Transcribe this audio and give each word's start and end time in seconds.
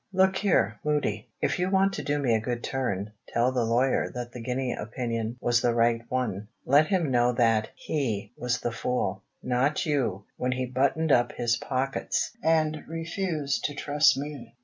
Look 0.11 0.37
here, 0.37 0.79
Moody! 0.83 1.27
If 1.43 1.59
you 1.59 1.69
want 1.69 1.93
to 1.93 2.03
do 2.03 2.17
me 2.17 2.33
a 2.33 2.39
good 2.41 2.63
turn, 2.63 3.11
tell 3.27 3.51
the 3.51 3.63
lawyer 3.63 4.09
that 4.15 4.31
the 4.31 4.41
guinea 4.41 4.73
opinion 4.73 5.37
was 5.39 5.61
the 5.61 5.75
right 5.75 6.01
one. 6.09 6.47
Let 6.65 6.87
him 6.87 7.11
know 7.11 7.33
that 7.33 7.69
he 7.75 8.31
was 8.35 8.61
the 8.61 8.71
fool, 8.71 9.21
not 9.43 9.85
you, 9.85 10.25
when 10.37 10.53
he 10.53 10.65
buttoned 10.65 11.11
up 11.11 11.33
his 11.33 11.55
pockets 11.55 12.31
and 12.41 12.83
refused 12.87 13.65
to 13.65 13.75
trust 13.75 14.17
me. 14.17 14.55